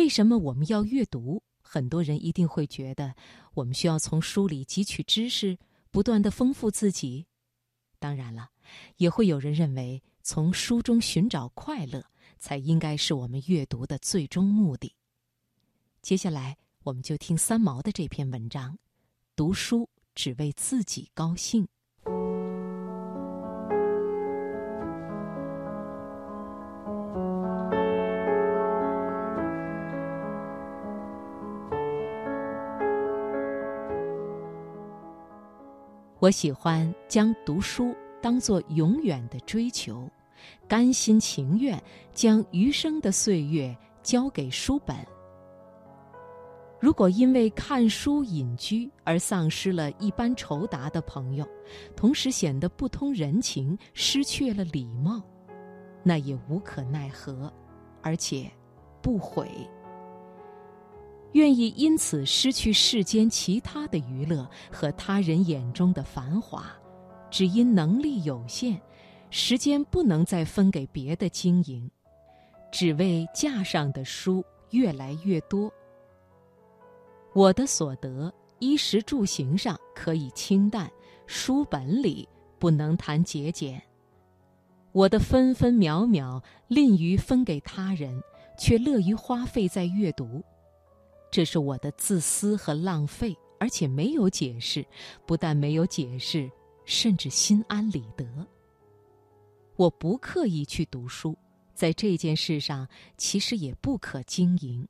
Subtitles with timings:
[0.00, 1.42] 为什么我们要阅读？
[1.60, 3.14] 很多人一定会觉得，
[3.52, 5.58] 我们需要从书里汲取知识，
[5.90, 7.26] 不断的丰富自己。
[7.98, 8.48] 当然了，
[8.96, 12.02] 也会有人认为，从书中寻找快乐，
[12.38, 14.96] 才应该是我们阅读的最终目的。
[16.00, 18.78] 接下来，我们就听三毛的这篇文章：
[19.36, 21.68] 读书只为自己高兴。
[36.20, 40.06] 我喜欢将读书当作永远的追求，
[40.68, 44.94] 甘心情愿将余生的岁月交给书本。
[46.78, 51.48] 如果因为看书隐居而丧失了一般酬答的朋友，
[51.96, 55.22] 同时显得不通人情、失去了礼貌，
[56.02, 57.50] 那也无可奈何，
[58.02, 58.50] 而且
[59.00, 59.48] 不悔。
[61.32, 66.66] 愿意因此失去世间其他的娱乐和他人眼中的繁华，
[67.30, 68.80] 只因能力有限，
[69.30, 71.88] 时间不能再分给别的经营，
[72.72, 75.72] 只为架上的书越来越多。
[77.32, 80.90] 我的所得，衣食住行上可以清淡，
[81.26, 82.28] 书本里
[82.58, 83.80] 不能谈节俭。
[84.90, 88.20] 我的分分秒秒吝于分给他人，
[88.58, 90.42] 却乐于花费在阅读。
[91.30, 94.84] 这是我的自私和浪费，而且没有解释，
[95.24, 96.50] 不但没有解释，
[96.84, 98.26] 甚至心安理得。
[99.76, 101.36] 我不刻意去读书，
[101.72, 104.86] 在这件事上其实也不可经营。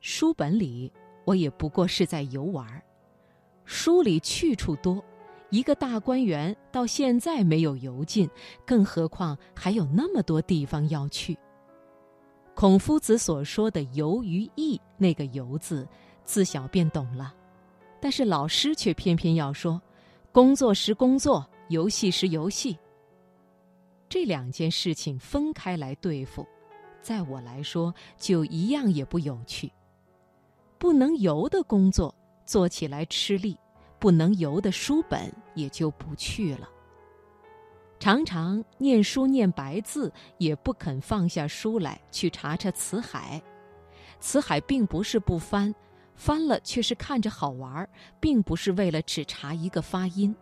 [0.00, 0.92] 书本里
[1.24, 2.82] 我也不过是在游玩，
[3.64, 5.02] 书里去处多，
[5.50, 8.28] 一个大观园到现在没有游尽，
[8.66, 11.36] 更何况还有那么多地方要去。
[12.58, 15.86] 孔夫子所说的“游于艺”，那个“游”字，
[16.24, 17.32] 自小便懂了，
[18.00, 19.80] 但是老师却偏偏要说
[20.34, 22.76] ：“工作时工作，游戏时游戏。”
[24.10, 26.44] 这两件事情分开来对付，
[27.00, 29.70] 在我来说就一样也不有趣。
[30.78, 32.12] 不能游的工作
[32.44, 33.56] 做起来吃力，
[34.00, 36.68] 不能游的书本也就不去了。
[38.00, 43.42] 常常念书念白字，也不肯放下书来去查查辞海。
[44.20, 45.74] 辞海并不是不翻，
[46.14, 47.88] 翻了却是看着好玩，
[48.20, 50.34] 并不是为了只查一个发音。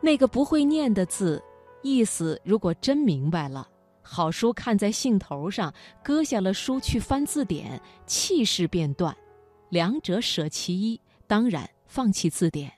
[0.00, 1.42] 那个不会念的字，
[1.82, 3.66] 意思如果真明白了，
[4.02, 5.72] 好书看在兴头上，
[6.04, 9.16] 搁下了书去翻字典，气势便断。
[9.70, 12.70] 两者舍其一，当然放弃字典。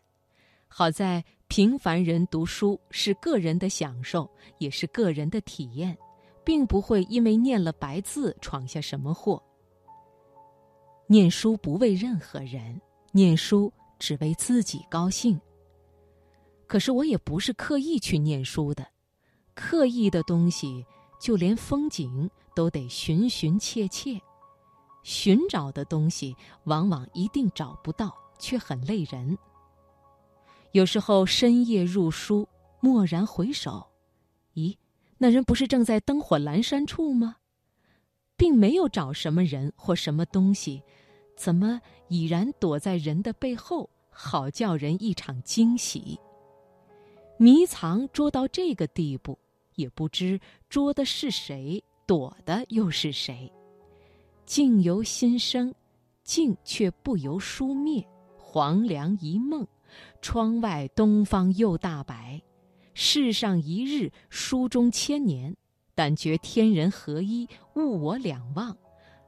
[0.68, 1.24] 好在。
[1.48, 5.96] 平凡人读书是个人的享受，也是个人的体验，
[6.44, 9.42] 并不会因为念了白字闯下什么祸。
[11.06, 12.78] 念书不为任何人，
[13.12, 15.40] 念书只为自己高兴。
[16.66, 18.86] 可是我也不是刻意去念书的，
[19.54, 20.84] 刻意的东西，
[21.18, 24.20] 就连风景都得寻寻切切，
[25.02, 29.36] 寻找的东西往往一定找不到，却很累人。
[30.72, 32.46] 有时候深夜入书，
[32.82, 33.86] 蓦然回首，
[34.54, 34.76] 咦，
[35.16, 37.36] 那人不是正在灯火阑珊处吗？
[38.36, 40.82] 并没有找什么人或什么东西，
[41.36, 46.18] 怎么已然躲在人的背后，好叫人一场惊喜？
[47.38, 49.38] 迷藏捉到这个地步，
[49.74, 53.50] 也不知捉的是谁，躲的又是谁。
[54.44, 55.74] 静由心生，
[56.22, 58.06] 静却不由书灭，
[58.36, 59.66] 黄粱一梦。
[60.20, 62.42] 窗外东方又大白，
[62.94, 65.56] 世上一日，书中千年。
[65.94, 68.76] 但觉天人合一，物我两忘。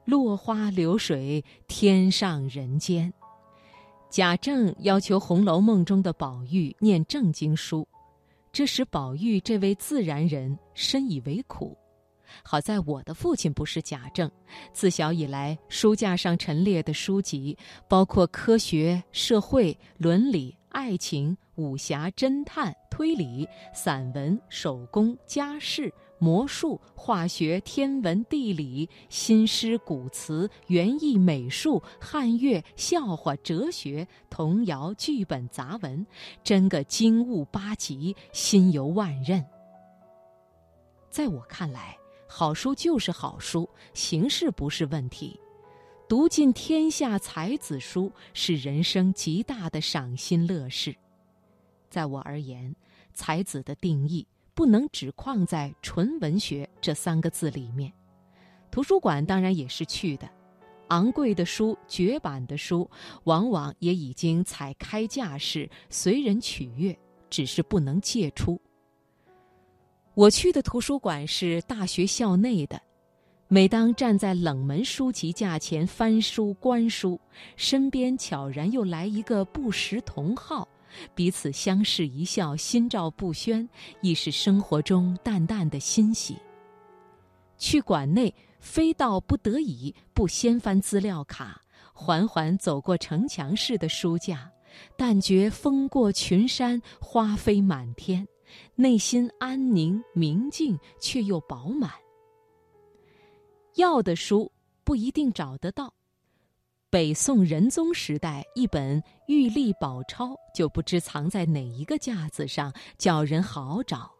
[0.05, 3.13] 落花流水，天上人间。
[4.09, 7.87] 贾政要求《红楼梦》中的宝玉念正经书，
[8.51, 11.77] 这使宝玉这位自然人深以为苦。
[12.43, 14.31] 好在我的父亲不是贾政，
[14.73, 17.57] 自小以来书架上陈列的书籍，
[17.89, 20.57] 包括科学、社会、伦理。
[20.71, 36.05] 爱情、武侠、侦探、推理、散文、手工、家事、魔术、化学、天文、地理、新诗、古词、园艺、美术、汉乐、笑话、哲学、童谣、剧本、杂文，
[36.43, 39.43] 真个精物八极，心游万仞。
[41.09, 41.97] 在我看来，
[42.27, 45.37] 好书就是好书，形式不是问题。
[46.11, 50.93] 读尽天下才子书是人生极大的赏心乐事，
[51.89, 52.75] 在我而言，
[53.13, 57.93] 才子的定义不能只框在纯文学这三个字里面。
[58.69, 60.29] 图书馆当然也是去的，
[60.89, 62.91] 昂贵的书、绝版的书，
[63.23, 66.93] 往往也已经采开架式，随人取阅，
[67.29, 68.59] 只是不能借出。
[70.13, 72.81] 我去的图书馆是大学校内的，
[73.53, 77.19] 每当站在冷门书籍架前翻书观书，
[77.57, 80.65] 身边悄然又来一个不识同好，
[81.13, 83.67] 彼此相视一笑，心照不宣，
[83.99, 86.37] 亦是生活中淡淡的欣喜。
[87.57, 91.61] 去馆内，非到不得已不先翻资料卡，
[91.91, 94.49] 缓缓走过城墙式的书架，
[94.95, 98.25] 但觉风过群山，花飞满天。
[98.75, 101.91] 内心安宁明净，却又饱满。
[103.75, 104.51] 要的书
[104.83, 105.93] 不一定找得到。
[106.89, 114.11] 北宋仁宗时代，一本《玉历宝钞》就不知藏在哪一个架子上，叫人好找。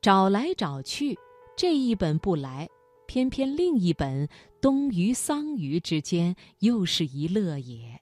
[0.00, 1.18] 找来找去，
[1.56, 2.68] 这一本不来，
[3.06, 4.24] 偏偏另一本
[4.60, 8.00] 《东隅桑榆》之间，又是一乐也。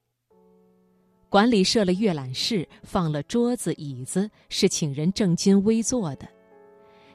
[1.31, 6.29] 馆里设了阅览室，放了桌子椅子，是请人正襟危坐的。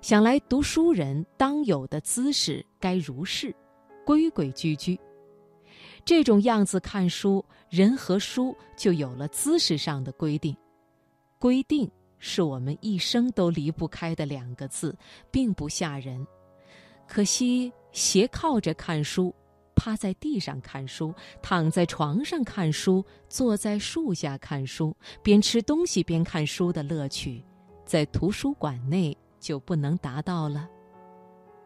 [0.02, 3.54] 想来读书人当有的姿势该如是，
[4.06, 4.98] 规规矩矩。
[6.06, 10.56] 这种样子看书，人和书就有了姿势上的规定。
[11.38, 14.98] 规定是我们一生都离不开的两个字，
[15.30, 16.26] 并不吓人。
[17.06, 19.34] 可惜斜靠着看书。
[19.76, 24.94] 趴在地上看书，躺在床上看书，坐在树下看书，
[25.24, 27.42] 边吃东西边看书的乐趣，
[27.86, 30.70] 在图书馆内就不能达到了。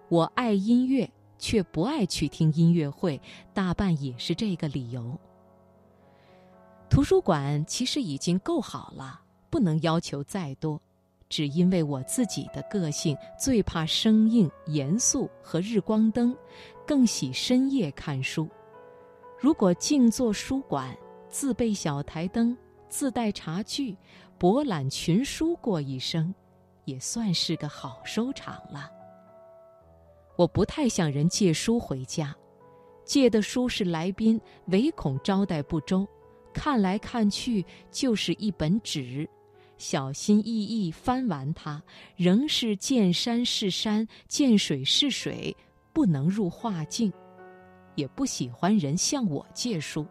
[0.09, 3.19] 我爱音乐，却不爱去听音乐会，
[3.53, 5.17] 大半也是这个理由。
[6.89, 10.79] 图书馆其实已经够好了，不能要求再多。
[11.29, 16.35] 只因为我自己的个性最怕生硬、严肃和日光灯，
[16.85, 18.47] 更喜深夜看书。
[19.39, 20.95] 如果静坐书馆，
[21.29, 22.55] 自备小台灯，
[22.87, 23.97] 自带茶具，
[24.37, 26.31] 博览群书过一生，
[26.85, 28.89] 也算是个好收场了。
[30.35, 32.35] 我不太向人借书回家，
[33.06, 36.07] 借的书是来宾，唯恐招待不周，
[36.53, 39.30] 看来看去就是一本纸。
[39.77, 41.81] 小心翼翼翻完它，
[42.15, 45.56] 仍是见山是山，见水是水，
[45.91, 47.12] 不能入画境。
[47.95, 50.06] 也不喜欢人向我借书。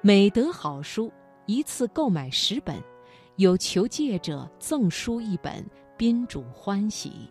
[0.00, 1.12] 每得好书，
[1.46, 2.82] 一次购买十本，
[3.36, 5.64] 有求借者赠书一本，
[5.96, 7.30] 宾主欢喜。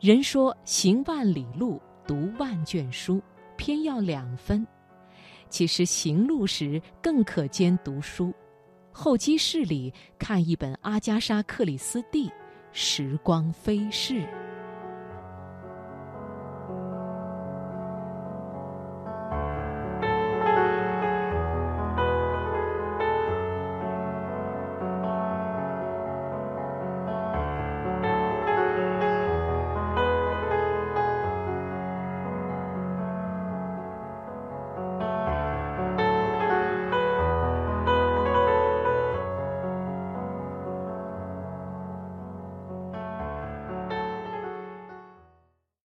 [0.00, 3.22] 人说行万里路，读万卷书，
[3.56, 4.66] 偏要两分。
[5.48, 8.34] 其实行路时更可兼读书。
[8.90, 12.30] 候机室里看一本阿加莎·克里斯蒂，
[12.72, 14.28] 时光飞逝。